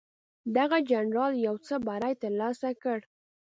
[0.57, 2.99] دغه جنرال یو څه بری ترلاسه کړ.